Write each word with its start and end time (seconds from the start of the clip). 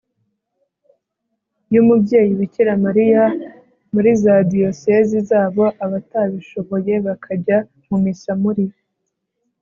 y'umubyeyi 1.73 2.31
bikira 2.39 2.71
mariya 2.85 3.23
muri 3.93 4.09
za 4.21 4.35
diyosezi 4.51 5.17
zabo, 5.29 5.65
abatabishoboye 5.85 6.93
bakajya 7.05 7.57
mu 7.87 7.97
missa 8.03 8.33
muri 8.43 8.65